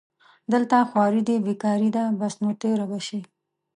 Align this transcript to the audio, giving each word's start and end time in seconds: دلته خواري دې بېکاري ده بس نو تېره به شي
دلته 0.53 0.75
خواري 0.89 1.21
دې 1.27 1.35
بېکاري 1.45 1.89
ده 1.95 2.03
بس 2.19 2.33
نو 2.43 2.49
تېره 2.61 2.85
به 2.91 2.99
شي 3.07 3.19